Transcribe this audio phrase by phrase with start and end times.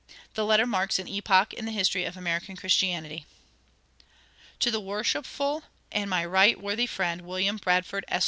[0.33, 3.27] The letter marks an epoch in the history of American Christianity:
[4.59, 8.19] "_To the worshipful and my right worthy friend, William Bradford, Esq.